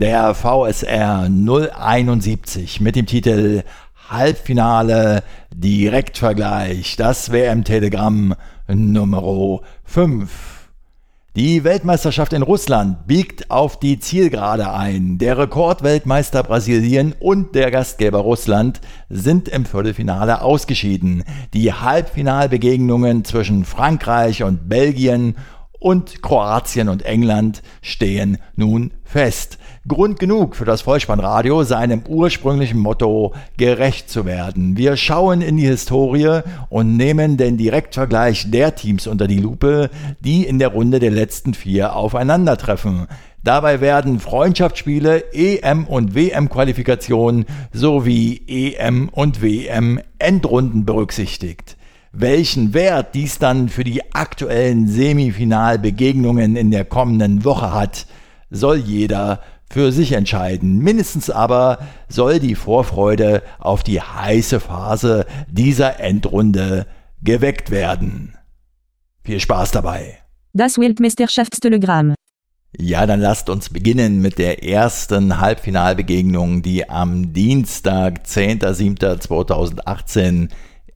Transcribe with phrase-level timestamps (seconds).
[0.00, 3.64] der VSR 071 mit dem Titel
[4.08, 5.22] Halbfinale
[5.54, 8.34] Direktvergleich, das WM-Telegramm
[8.66, 10.30] Nummer 5.
[11.36, 15.18] Die Weltmeisterschaft in Russland biegt auf die Zielgerade ein.
[15.18, 21.24] Der Rekordweltmeister Brasilien und der Gastgeber Russland sind im Viertelfinale ausgeschieden.
[21.52, 25.36] Die Halbfinalbegegnungen zwischen Frankreich und Belgien
[25.80, 29.58] und Kroatien und England stehen nun fest.
[29.88, 34.76] Grund genug für das Vollspannradio, seinem ursprünglichen Motto gerecht zu werden.
[34.76, 40.44] Wir schauen in die Historie und nehmen den Direktvergleich der Teams unter die Lupe, die
[40.44, 43.08] in der Runde der letzten vier aufeinandertreffen.
[43.42, 51.78] Dabei werden Freundschaftsspiele, EM- und WM-Qualifikationen sowie EM- und WM-Endrunden berücksichtigt.
[52.12, 58.06] Welchen Wert dies dann für die aktuellen Semifinalbegegnungen in der kommenden Woche hat,
[58.50, 60.78] soll jeder für sich entscheiden.
[60.78, 66.88] Mindestens aber soll die Vorfreude auf die heiße Phase dieser Endrunde
[67.22, 68.36] geweckt werden.
[69.22, 70.18] Viel Spaß dabei.
[70.52, 72.14] Das Weltmeisterschaftstelegramm.
[72.76, 80.48] Ja, dann lasst uns beginnen mit der ersten Halbfinalbegegnung, die am Dienstag, 10.07.2018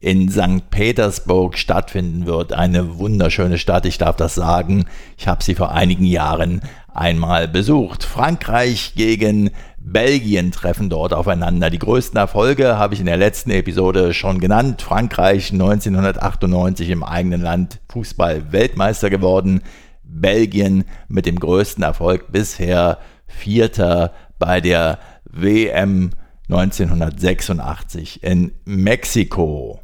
[0.05, 0.69] in St.
[0.69, 2.53] Petersburg stattfinden wird.
[2.53, 4.85] Eine wunderschöne Stadt, ich darf das sagen.
[5.17, 6.61] Ich habe sie vor einigen Jahren
[6.93, 8.03] einmal besucht.
[8.03, 11.71] Frankreich gegen Belgien treffen dort aufeinander.
[11.71, 14.83] Die größten Erfolge habe ich in der letzten Episode schon genannt.
[14.83, 19.63] Frankreich 1998 im eigenen Land Fußball-Weltmeister geworden.
[20.03, 26.11] Belgien mit dem größten Erfolg bisher Vierter bei der WM
[26.47, 29.79] 1986 in Mexiko.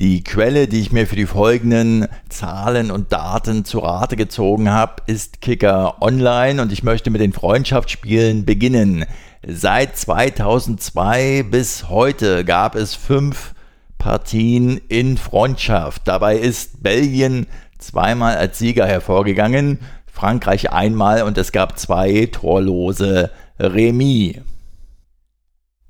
[0.00, 5.02] Die Quelle, die ich mir für die folgenden Zahlen und Daten zu Rate gezogen habe,
[5.04, 9.04] ist Kicker Online und ich möchte mit den Freundschaftsspielen beginnen.
[9.46, 13.52] Seit 2002 bis heute gab es fünf
[13.98, 16.08] Partien in Freundschaft.
[16.08, 17.46] Dabei ist Belgien
[17.78, 24.36] zweimal als Sieger hervorgegangen, Frankreich einmal und es gab zwei torlose Remis.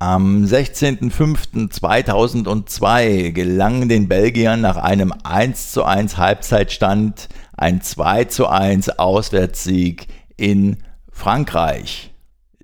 [0.01, 10.07] Am 16.05.2002 gelang den Belgiern nach einem 1:1 Halbzeitstand ein 2:1 Auswärtssieg
[10.37, 10.77] in
[11.11, 12.15] Frankreich.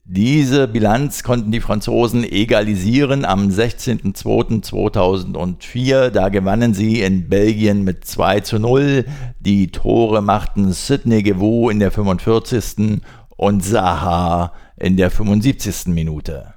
[0.04, 6.10] Diese Bilanz konnten die Franzosen egalisieren am 16.02.2004.
[6.10, 9.06] Da gewannen sie in Belgien mit 2 zu 0.
[9.40, 13.04] Die Tore machten Sidney Gewou in der 45.
[13.36, 15.94] und Zaha in der 75.
[15.94, 16.57] Minute.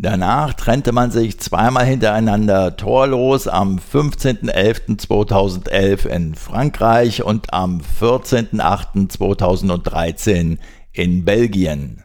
[0.00, 10.58] Danach trennte man sich zweimal hintereinander torlos am 15.11.2011 in Frankreich und am 14.08.2013
[10.92, 12.04] in Belgien.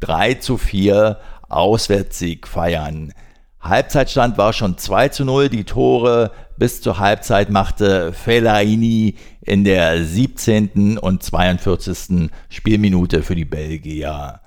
[0.00, 1.18] 3 zu 4
[1.50, 3.12] Auswärtssieg feiern.
[3.60, 5.48] Halbzeitstand war schon 2 zu 0.
[5.50, 10.98] Die Tore bis zur Halbzeit machte Fellaini in der 17.
[10.98, 12.30] und 42.
[12.48, 14.40] Spielminute für die Belgier.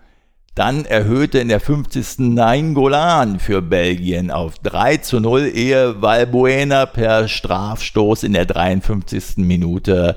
[0.55, 2.19] Dann erhöhte in der 50.
[2.19, 9.37] Nainggolan für Belgien auf 3 zu 0, ehe Valbuena per Strafstoß in der 53.
[9.37, 10.15] Minute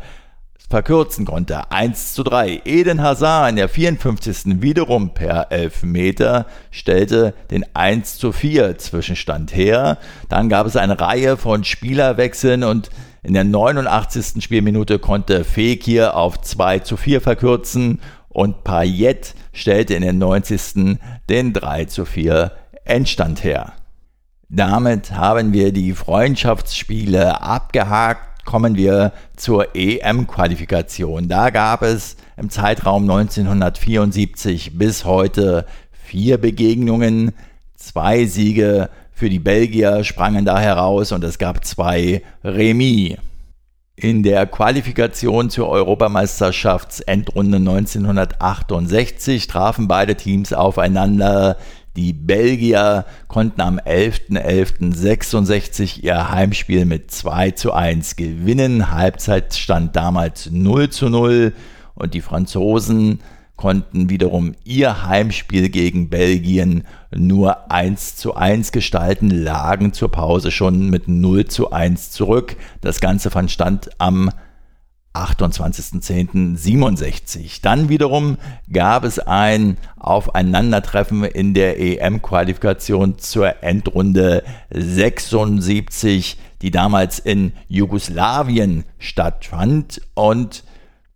[0.69, 1.71] verkürzen konnte.
[1.71, 2.63] 1 zu 3.
[2.65, 4.63] Eden Hazard in der 54.
[4.63, 9.99] wiederum per Elfmeter stellte den 1 zu 4 Zwischenstand her.
[10.29, 12.91] Dann gab es eine Reihe von Spielerwechseln und
[13.23, 14.43] in der 89.
[14.43, 20.99] Spielminute konnte Fekir auf 2 zu 4 verkürzen und Payet stellte in der 90.
[21.29, 22.53] den 3 zu 4
[22.85, 23.73] Endstand her.
[24.49, 31.29] Damit haben wir die Freundschaftsspiele abgehakt kommen wir zur EM-Qualifikation.
[31.29, 37.33] Da gab es im Zeitraum 1974 bis heute vier Begegnungen,
[37.77, 43.17] zwei Siege für die Belgier sprangen da heraus und es gab zwei Remis.
[43.99, 51.57] In der Qualifikation zur Europameisterschaftsendrunde 1968 trafen beide Teams aufeinander.
[51.97, 58.91] Die Belgier konnten am 11.11.66 ihr Heimspiel mit 2 zu 1 gewinnen.
[58.91, 61.55] Halbzeit stand damals 0 zu 0
[61.95, 63.21] und die Franzosen
[63.57, 66.85] konnten wiederum ihr Heimspiel gegen Belgien
[67.15, 72.57] nur 1 zu 1 gestalten, lagen zur Pause schon mit 0 zu 1 zurück.
[72.83, 74.31] Das Ganze fand Stand am
[75.25, 77.63] 28.10.67.
[77.63, 78.37] Dann wiederum
[78.73, 90.01] gab es ein Aufeinandertreffen in der EM-Qualifikation zur Endrunde 76, die damals in Jugoslawien stattfand
[90.15, 90.63] und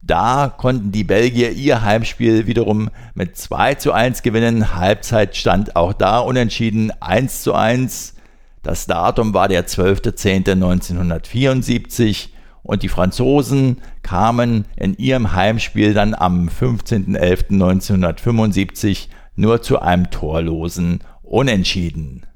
[0.03, 4.75] da konnten die Belgier ihr Heimspiel wiederum mit 2 zu 1 gewinnen.
[4.75, 8.15] Halbzeit stand auch da unentschieden 1 zu 1.
[8.63, 12.29] Das Datum war der 12.10.1974
[12.63, 22.27] und die Franzosen kamen in ihrem Heimspiel dann am 15.11.1975 nur zu einem torlosen Unentschieden.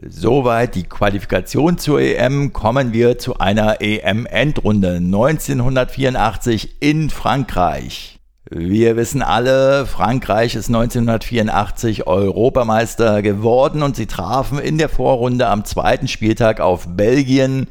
[0.00, 2.52] Soweit die Qualifikation zur EM.
[2.52, 8.20] Kommen wir zu einer EM-Endrunde 1984 in Frankreich.
[8.50, 15.64] Wir wissen alle, Frankreich ist 1984 Europameister geworden und sie trafen in der Vorrunde am
[15.64, 17.66] zweiten Spieltag auf Belgien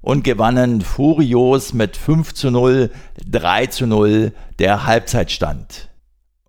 [0.00, 2.90] und gewannen furios mit 5 zu 0,
[3.30, 5.88] 3 zu 0 der Halbzeitstand.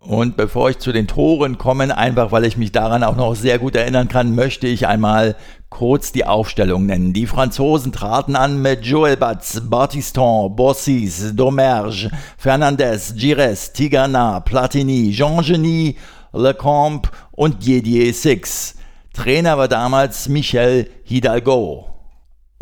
[0.00, 3.58] Und bevor ich zu den Toren komme, einfach weil ich mich daran auch noch sehr
[3.58, 5.36] gut erinnern kann, möchte ich einmal
[5.68, 7.12] kurz die Aufstellung nennen.
[7.12, 15.96] Die Franzosen traten an mit Joel Batz, Batiston, Bossis, Domerge, Fernandez, Gires, Tigana, Platini, Jean-Geny,
[16.32, 18.76] Lecomte und Didier Six.
[19.12, 21.89] Trainer war damals Michel Hidalgo.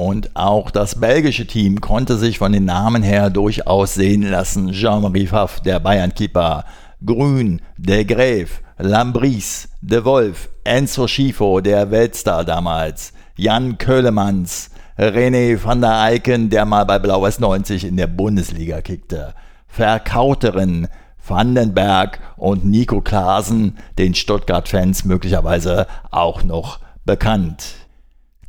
[0.00, 4.70] Und auch das belgische Team konnte sich von den Namen her durchaus sehen lassen.
[4.70, 6.64] Jean-Marie Pfaff, der Bayern-Keeper,
[7.04, 15.80] Grün, der Gräf, Lambris, de Wolf, Enzo Schifo, der Weltstar damals, Jan Köhlemanns, René van
[15.80, 19.34] der Eycken, der mal bei Blau-Weiß 90 in der Bundesliga kickte,
[19.66, 20.86] Verkauteren,
[21.26, 27.87] Vandenberg und Nico Klaasen, den Stuttgart-Fans möglicherweise auch noch bekannt.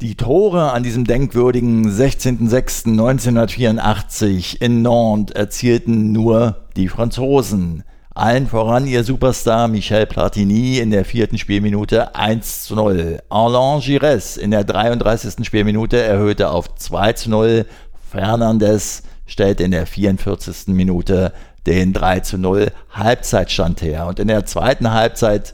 [0.01, 7.83] Die Tore an diesem denkwürdigen 16.06.1984 in Nantes erzielten nur die Franzosen.
[8.15, 13.19] Allen voran ihr Superstar Michel Platini in der vierten Spielminute 1 zu 0.
[13.27, 15.45] Alain Gires in der 33.
[15.45, 17.65] Spielminute erhöhte auf 2 zu 0.
[18.09, 20.67] Fernandes stellt in der 44.
[20.67, 21.33] Minute
[21.67, 24.07] den 3 zu 0 Halbzeitstand her.
[24.07, 25.53] Und in der zweiten Halbzeit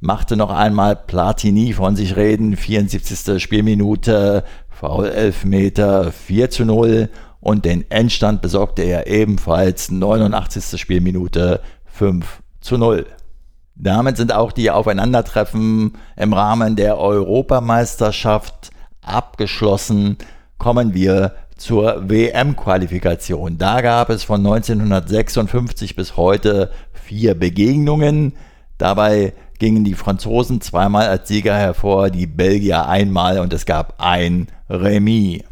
[0.00, 2.56] machte noch einmal Platini von sich reden.
[2.56, 3.42] 74.
[3.42, 7.08] Spielminute, Foul Elfmeter, 4 zu 0.
[7.40, 10.80] Und den Endstand besorgte er ebenfalls 89.
[10.80, 13.06] Spielminute 5 zu 0.
[13.74, 18.70] Damit sind auch die Aufeinandertreffen im Rahmen der Europameisterschaft
[19.02, 20.16] abgeschlossen.
[20.58, 23.58] Kommen wir zur WM-Qualifikation.
[23.58, 28.32] Da gab es von 1956 bis heute vier Begegnungen.
[28.78, 34.46] Dabei gingen die Franzosen zweimal als Sieger hervor, die Belgier einmal und es gab ein
[34.68, 35.42] Remis.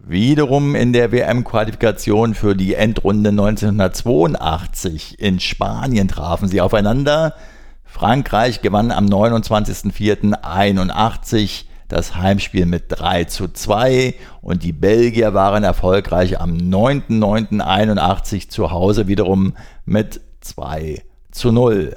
[0.05, 7.37] Wiederum in der WM-Qualifikation für die Endrunde 1982 in Spanien trafen sie aufeinander.
[7.85, 16.41] Frankreich gewann am 29.04.81 das Heimspiel mit 3 zu 2 und die Belgier waren erfolgreich
[16.41, 21.97] am 9.09.81 zu Hause wiederum mit 2 zu 0.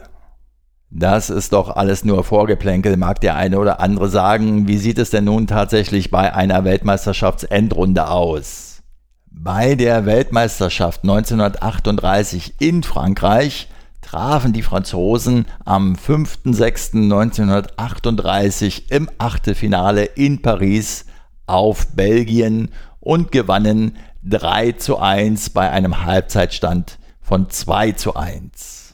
[0.91, 4.67] Das ist doch alles nur Vorgeplänkel, mag der eine oder andere sagen.
[4.67, 8.81] Wie sieht es denn nun tatsächlich bei einer Weltmeisterschaftsendrunde aus?
[9.29, 13.67] Bei der Weltmeisterschaft 1938 in Frankreich
[14.05, 21.07] trafen die Franzosen am 5.6.1938 im Achtelfinale in Paris
[21.47, 22.69] auf Belgien
[23.00, 28.93] und gewannen 3 zu 1 bei einem Halbzeitstand von 2 zu 1.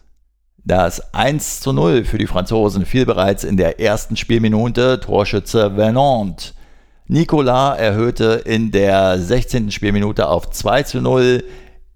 [0.63, 6.53] Das 1 zu 0 für die Franzosen fiel bereits in der ersten Spielminute Torschütze Venant.
[7.07, 9.71] Nicolas erhöhte in der 16.
[9.71, 11.43] Spielminute auf 2 zu 0,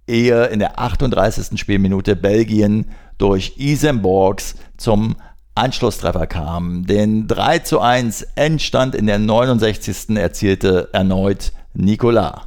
[0.08, 1.60] ehe in der 38.
[1.60, 5.16] Spielminute Belgien durch Isenborgs zum
[5.56, 6.86] Anschlusstreffer kam.
[6.86, 10.18] Den 3 zu 1 Endstand in der 69.
[10.18, 12.42] erzielte erneut Nicolas.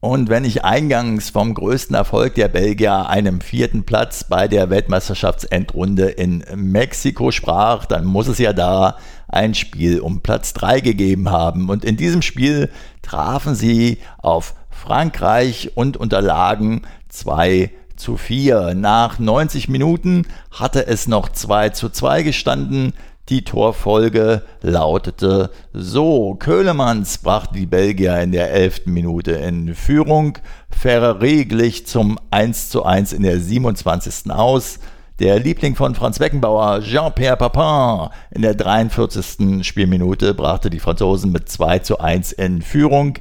[0.00, 6.10] Und wenn ich eingangs vom größten Erfolg der Belgier, einem vierten Platz bei der Weltmeisterschaftsendrunde
[6.10, 8.98] in Mexiko sprach, dann muss es ja da
[9.28, 11.70] ein Spiel um Platz 3 gegeben haben.
[11.70, 12.68] Und in diesem Spiel
[13.00, 18.74] trafen sie auf Frankreich und unterlagen 2 zu 4.
[18.74, 22.92] Nach 90 Minuten hatte es noch 2 zu 2 gestanden.
[23.30, 26.34] Die Torfolge lautete so.
[26.34, 28.82] Köhlemanns brachte die Belgier in der 11.
[28.86, 30.38] Minute in Führung.
[30.68, 34.30] Ferrari glich zum 1 zu 1 in der 27.
[34.30, 34.78] aus.
[35.20, 39.64] Der Liebling von Franz Beckenbauer, Jean-Pierre Papin, in der 43.
[39.64, 43.14] Spielminute brachte die Franzosen mit 2 zu 1 in Führung,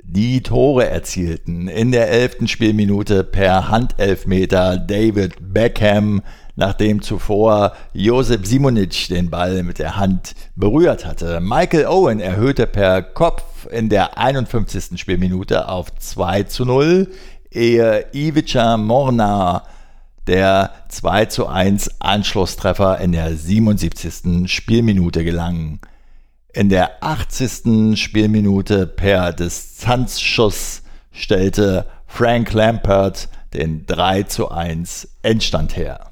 [0.00, 6.22] Die Tore erzielten in der elften Spielminute per Handelfmeter David Beckham,
[6.54, 11.40] nachdem zuvor Josep Simonic den Ball mit der Hand berührt hatte.
[11.40, 15.00] Michael Owen erhöhte per Kopf in der 51.
[15.00, 17.08] Spielminute auf 2 zu 0,
[17.50, 19.64] ehe Ivica Morna
[20.26, 24.50] der 2 zu 1 Anschlusstreffer in der 77.
[24.50, 25.80] Spielminute gelang.
[26.52, 27.98] In der 80.
[27.98, 36.10] Spielminute per Distanzschuss stellte Frank Lampert den 3 zu 1 Endstand her.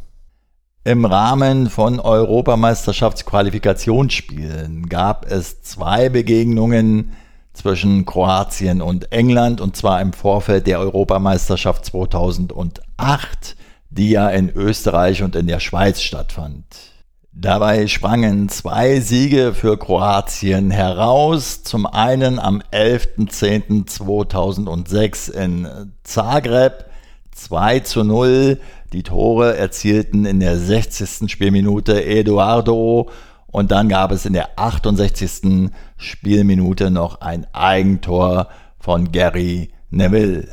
[0.85, 7.13] Im Rahmen von Europameisterschaftsqualifikationsspielen gab es zwei Begegnungen
[7.53, 13.58] zwischen Kroatien und England und zwar im Vorfeld der Europameisterschaft 2008
[13.91, 16.65] die ja in Österreich und in der Schweiz stattfand.
[17.33, 21.63] Dabei sprangen zwei Siege für Kroatien heraus.
[21.63, 25.69] Zum einen am 11.10.2006 in
[26.03, 26.87] Zagreb
[27.33, 28.59] 2 zu 0.
[28.93, 31.31] Die Tore erzielten in der 60.
[31.31, 33.09] Spielminute Eduardo
[33.51, 35.71] und dann gab es in der 68.
[35.97, 40.49] Spielminute noch ein Eigentor von Gary Neville.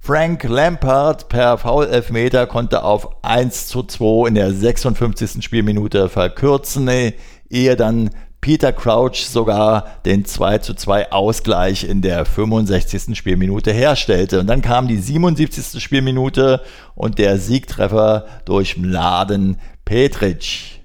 [0.00, 5.44] Frank Lampard per Foul-Elfmeter konnte auf 1 zu 2 in der 56.
[5.44, 6.88] Spielminute verkürzen,
[7.50, 13.16] ehe dann Peter Crouch sogar den 2 zu 2 Ausgleich in der 65.
[13.16, 14.40] Spielminute herstellte.
[14.40, 15.82] Und dann kam die 77.
[15.82, 16.62] Spielminute
[16.94, 20.78] und der Siegtreffer durch Mladen Petric.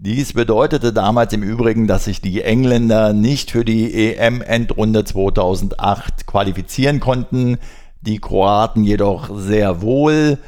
[0.00, 7.00] Dies bedeutete damals im Übrigen, dass sich die Engländer nicht für die EM-Endrunde 2008 qualifizieren
[7.00, 7.58] konnten,
[8.00, 10.38] die Kroaten jedoch sehr wohl.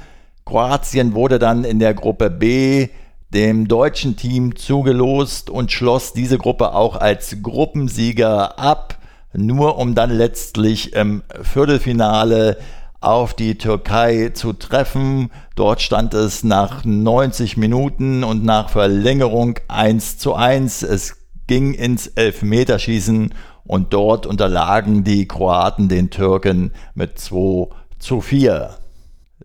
[0.44, 2.88] Kroatien wurde dann in der Gruppe B
[3.30, 8.98] dem deutschen Team zugelost und schloss diese Gruppe auch als Gruppensieger ab.
[9.32, 12.56] nur um dann letztlich im Viertelfinale
[13.00, 15.30] auf die Türkei zu treffen.
[15.54, 20.82] Dort stand es nach 90 Minuten und nach Verlängerung 1 zu 1.
[20.82, 23.32] Es ging ins Elfmeterschießen
[23.64, 27.68] und dort unterlagen die Kroaten den Türken mit 2
[27.98, 28.70] zu 4.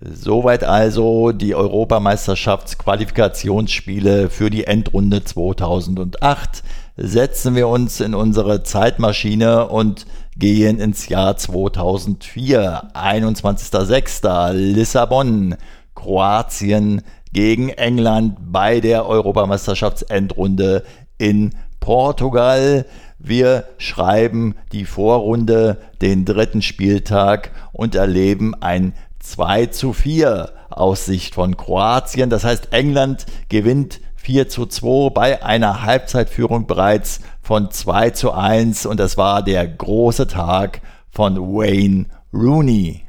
[0.02, 6.64] Soweit also die Europameisterschaftsqualifikationsspiele für die Endrunde 2008.
[6.98, 10.06] Setzen wir uns in unsere Zeitmaschine und
[10.38, 12.90] gehen ins Jahr 2004.
[12.94, 14.52] 21.06.
[14.52, 15.56] Lissabon,
[15.96, 20.84] Kroatien gegen England bei der Europameisterschaftsendrunde
[21.18, 22.86] in Portugal.
[23.18, 28.94] Wir schreiben die Vorrunde, den dritten Spieltag und erleben ein
[29.26, 32.30] 2 zu 4 aus Sicht von Kroatien.
[32.30, 38.86] Das heißt, England gewinnt 4 zu 2 bei einer Halbzeitführung bereits von 2 zu 1
[38.86, 43.04] und das war der große Tag von Wayne Rooney.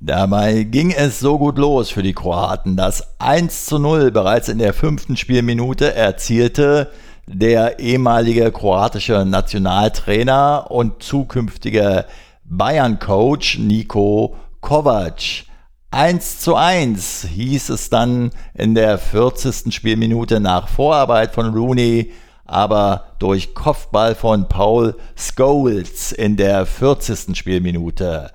[0.00, 4.58] Dabei ging es so gut los für die Kroaten, dass 1 zu 0 bereits in
[4.58, 6.90] der fünften Spielminute erzielte
[7.30, 12.06] der ehemalige kroatische Nationaltrainer und zukünftige
[12.44, 15.44] Bayern-Coach Nico Kovac.
[15.90, 19.74] 1 zu 1 hieß es dann in der 40.
[19.74, 22.12] Spielminute nach Vorarbeit von Rooney,
[22.44, 27.36] aber durch Kopfball von Paul Scholes in der 40.
[27.36, 28.30] Spielminute.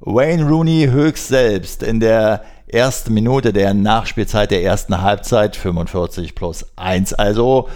[0.00, 6.66] Wayne Rooney höchst selbst in der ersten Minute der Nachspielzeit der ersten Halbzeit 45 plus
[6.76, 7.12] 1.
[7.14, 7.68] Also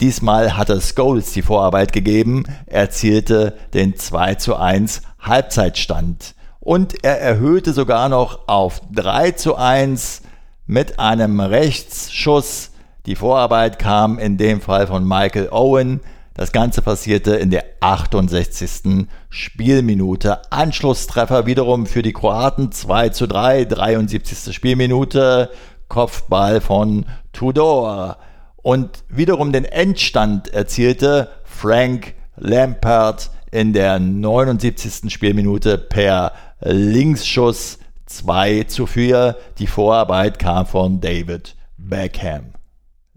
[0.00, 6.33] diesmal hatte Scholes die Vorarbeit gegeben, erzielte den 2 zu 1 Halbzeitstand
[6.64, 10.22] und er erhöhte sogar noch auf 3 zu 1
[10.66, 12.70] mit einem Rechtsschuss.
[13.06, 16.00] Die Vorarbeit kam in dem Fall von Michael Owen.
[16.32, 19.06] Das Ganze passierte in der 68.
[19.28, 20.50] Spielminute.
[20.50, 24.54] Anschlusstreffer wiederum für die Kroaten 2 zu 3, 73.
[24.54, 25.50] Spielminute.
[25.88, 28.16] Kopfball von Tudor.
[28.56, 35.12] Und wiederum den Endstand erzielte Frank Lampard in der 79.
[35.12, 36.32] Spielminute per
[36.64, 39.36] Linksschuss 2 zu 4.
[39.58, 42.54] Die Vorarbeit kam von David Beckham.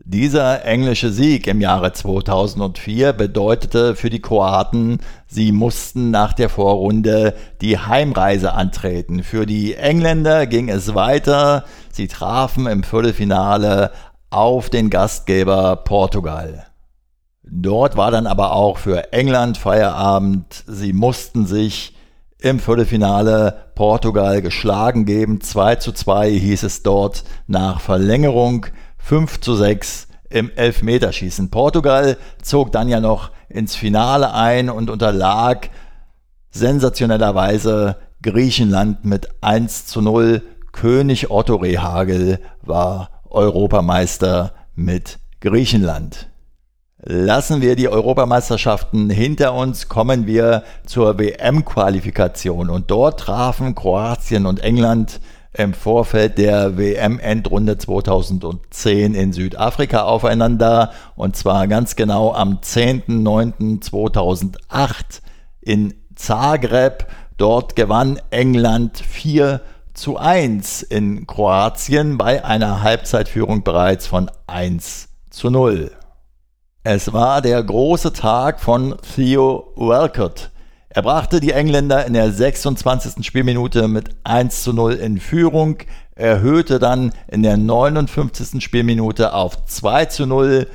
[0.04, 7.36] Dieser englische Sieg im Jahre 2004 bedeutete für die Kroaten, sie mussten nach der Vorrunde
[7.62, 9.24] die Heimreise antreten.
[9.24, 11.64] Für die Engländer ging es weiter.
[11.92, 13.92] Sie trafen im Viertelfinale
[14.30, 16.68] auf den Gastgeber Portugal.
[17.44, 20.66] Dort war dann aber auch für England Feierabend.
[20.68, 21.97] Sie mussten sich
[22.40, 25.42] im Viertelfinale Portugal geschlagen geben.
[25.42, 28.68] 2 zu 2 hieß es dort nach Verlängerung.
[28.98, 31.50] 5 zu 6 im Elfmeterschießen.
[31.50, 35.70] Portugal zog dann ja noch ins Finale ein und unterlag
[36.50, 40.42] sensationellerweise Griechenland mit 1 zu 0.
[40.72, 46.30] König Otto Rehagel war Europameister mit Griechenland.
[47.10, 54.60] Lassen wir die Europameisterschaften hinter uns, kommen wir zur WM-Qualifikation und dort trafen Kroatien und
[54.60, 55.22] England
[55.54, 65.22] im Vorfeld der WM-Endrunde 2010 in Südafrika aufeinander und zwar ganz genau am 10.09.2008
[65.62, 67.08] in Zagreb.
[67.38, 69.62] Dort gewann England 4
[69.94, 75.97] zu 1 in Kroatien bei einer Halbzeitführung bereits von 1 zu 0.
[76.90, 80.52] Es war der große Tag von Theo Walcott.
[80.88, 83.26] Er brachte die Engländer in der 26.
[83.26, 85.80] Spielminute mit 1 zu 0 in Führung,
[86.16, 88.64] erhöhte dann in der 59.
[88.64, 90.68] Spielminute auf 2 zu 0.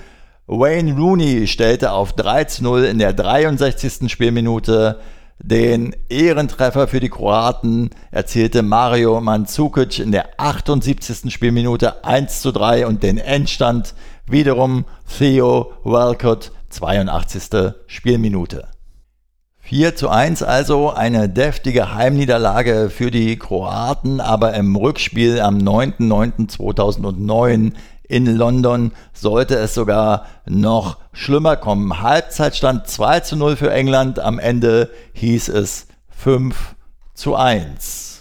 [0.46, 4.12] Wayne Rooney stellte auf 3 zu 0 in der 63.
[4.12, 4.98] Spielminute.
[5.38, 11.32] Den Ehrentreffer für die Kroaten erzielte Mario Mandzukic in der 78.
[11.32, 13.94] Spielminute 1 zu 3 und den Endstand
[14.26, 14.84] wiederum
[15.18, 17.74] Theo Walcott 82.
[17.86, 18.68] Spielminute.
[19.60, 27.72] 4 zu 1 also eine deftige Heimniederlage für die Kroaten, aber im Rückspiel am 9.9.2009
[28.02, 32.02] in London sollte es sogar noch schlimmer kommen.
[32.02, 36.76] Halbzeitstand 2 zu 0 für England, am Ende hieß es 5
[37.14, 38.11] zu 1.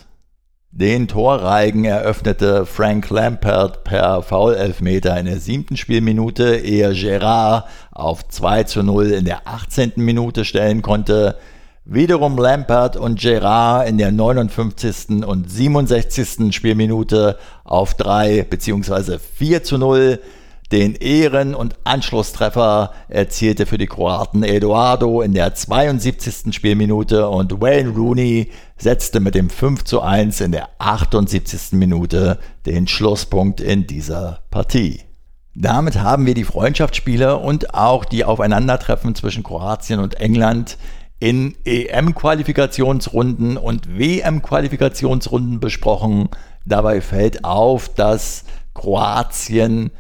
[0.73, 8.63] Den Torreigen eröffnete Frank Lampert per Foul-Elfmeter in der siebten Spielminute, ehe Gerard auf 2
[8.63, 9.91] zu 0 in der 18.
[9.97, 11.35] Minute stellen konnte.
[11.83, 15.25] Wiederum Lampert und Gerard in der 59.
[15.25, 16.55] und 67.
[16.55, 19.17] Spielminute auf 3 bzw.
[19.19, 20.19] 4 zu 0.
[20.71, 26.55] Den Ehren- und Anschlusstreffer erzielte für die Kroaten Eduardo in der 72.
[26.55, 31.73] Spielminute und Wayne Rooney setzte mit dem 5 zu 1 in der 78.
[31.73, 35.01] Minute den Schlusspunkt in dieser Partie.
[35.53, 40.77] Damit haben wir die Freundschaftsspiele und auch die Aufeinandertreffen zwischen Kroatien und England
[41.19, 46.29] in EM-Qualifikationsrunden und WM-Qualifikationsrunden besprochen.
[46.65, 49.91] Dabei fällt auf, dass Kroatien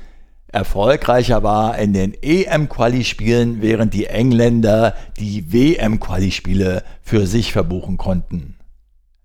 [0.51, 8.57] erfolgreicher war in den EM-Quali-Spielen, während die Engländer die WM-Quali-Spiele für sich verbuchen konnten.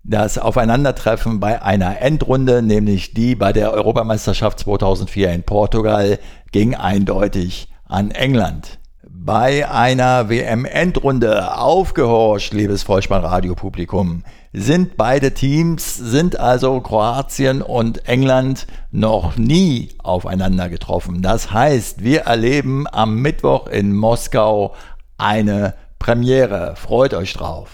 [0.08, 6.20] Das Aufeinandertreffen bei einer Endrunde, nämlich die bei der Europameisterschaft 2004 in Portugal,
[6.52, 8.78] ging eindeutig an England.
[9.08, 14.22] Bei einer WM-Endrunde aufgehorcht, liebes Vollspannradio-Publikum,
[14.58, 21.20] sind beide Teams, sind also Kroatien und England noch nie aufeinander getroffen.
[21.20, 24.74] Das heißt, wir erleben am Mittwoch in Moskau
[25.18, 26.72] eine Premiere.
[26.74, 27.68] Freut euch drauf.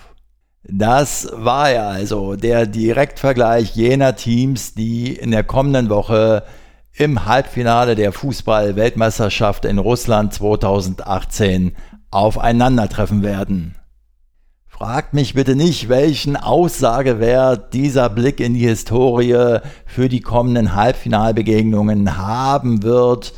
[0.64, 6.42] Das war ja also der Direktvergleich jener Teams, die in der kommenden Woche
[6.94, 11.76] im Halbfinale der Fußball-Weltmeisterschaft in Russland 2018
[12.10, 13.76] aufeinandertreffen werden.
[14.82, 22.16] Fragt mich bitte nicht, welchen Aussagewert dieser Blick in die Historie für die kommenden Halbfinalbegegnungen
[22.16, 23.32] haben wird.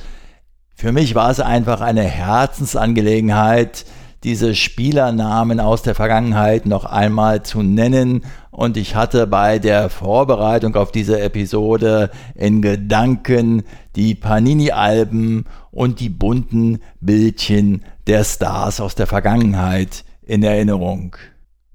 [0.74, 3.85] Für mich war es einfach eine Herzensangelegenheit,
[4.22, 8.24] diese Spielernamen aus der Vergangenheit noch einmal zu nennen.
[8.50, 13.64] Und ich hatte bei der Vorbereitung auf diese Episode in Gedanken
[13.96, 21.16] die Panini-Alben und die bunten Bildchen der Stars aus der Vergangenheit in Erinnerung.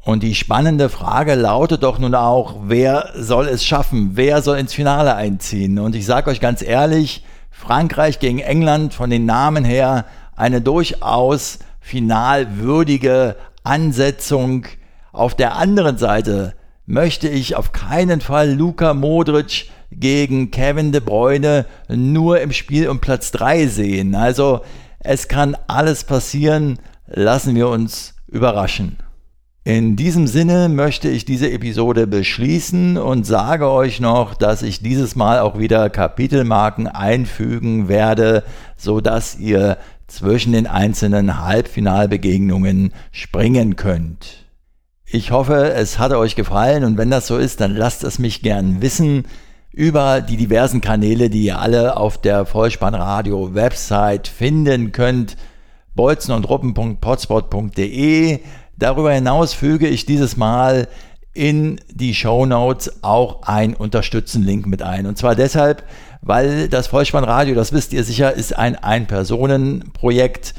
[0.04, 4.12] Und die spannende Frage lautet doch nun auch, wer soll es schaffen?
[4.14, 5.78] Wer soll ins Finale einziehen?
[5.78, 11.60] Und ich sage euch ganz ehrlich, Frankreich gegen England von den Namen her eine durchaus
[11.82, 14.66] finalwürdige Ansetzung.
[15.12, 16.54] Auf der anderen Seite
[16.86, 23.00] möchte ich auf keinen Fall Luka Modric gegen Kevin de Bruyne nur im Spiel um
[23.00, 24.16] Platz 3 sehen.
[24.16, 24.62] Also
[25.00, 26.80] es kann alles passieren.
[27.08, 28.98] Lassen wir uns überraschen.
[29.65, 35.15] In diesem Sinne möchte ich diese Episode beschließen und sage euch noch, dass ich dieses
[35.15, 38.43] Mal auch wieder Kapitelmarken einfügen werde,
[38.78, 44.45] so dass ihr zwischen den einzelnen Halbfinalbegegnungen springen könnt.
[45.06, 48.41] Ich hoffe, es hat euch gefallen und wenn das so ist, dann lasst es mich
[48.41, 49.26] gern wissen
[49.72, 55.38] über die diversen Kanäle, die ihr alle auf der Vollspannradio Website finden könnt
[55.95, 58.39] bolzenundruppen.potspot.de.
[58.80, 60.88] Darüber hinaus füge ich dieses Mal
[61.34, 65.06] in die Show Notes auch ein Unterstützen-Link mit ein.
[65.06, 65.84] Und zwar deshalb,
[66.22, 70.54] weil das Vollspannradio, das wisst ihr sicher, ist ein Ein-Personen-Projekt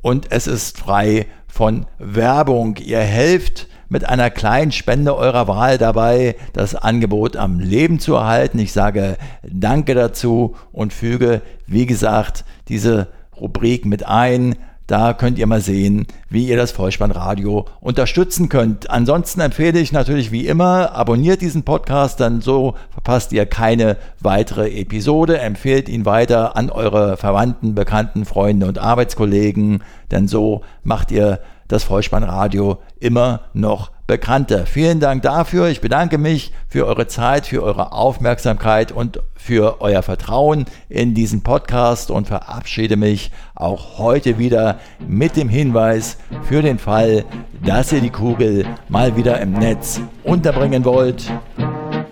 [0.00, 2.76] und es ist frei von Werbung.
[2.76, 8.58] Ihr helft mit einer kleinen Spende eurer Wahl dabei, das Angebot am Leben zu erhalten.
[8.58, 14.56] Ich sage Danke dazu und füge, wie gesagt, diese Rubrik mit ein.
[14.88, 18.88] Da könnt ihr mal sehen, wie ihr das Vollspannradio unterstützen könnt.
[18.88, 24.70] Ansonsten empfehle ich natürlich wie immer, abonniert diesen Podcast, dann so verpasst ihr keine weitere
[24.80, 25.40] Episode.
[25.40, 31.84] Empfehlt ihn weiter an eure Verwandten, Bekannten, Freunde und Arbeitskollegen, denn so macht ihr das
[31.84, 34.66] Vollspannradio immer noch bekannter.
[34.66, 35.68] Vielen Dank dafür.
[35.68, 41.42] Ich bedanke mich für eure Zeit, für eure Aufmerksamkeit und für euer Vertrauen in diesen
[41.42, 47.24] Podcast und verabschiede mich auch heute wieder mit dem Hinweis für den Fall,
[47.64, 51.30] dass ihr die Kugel mal wieder im Netz unterbringen wollt.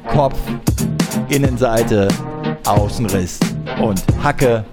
[0.06, 0.38] Kopf,
[1.28, 2.08] Innenseite,
[2.66, 3.40] Außenriss
[3.82, 4.64] und Hacke.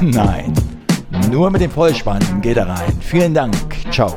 [0.00, 0.54] Nein.
[1.30, 2.96] Nur mit dem Vollspann geht er rein.
[3.00, 3.54] Vielen Dank.
[3.90, 4.16] Ciao.